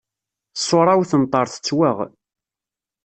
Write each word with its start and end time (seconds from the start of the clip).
Ṣṣura-w 0.59 1.01
tenṭer 1.11 1.45
tettwaɣ. 1.47 1.97